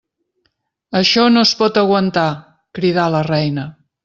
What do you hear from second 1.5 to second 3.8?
pot aguantar! —cridà la reina—.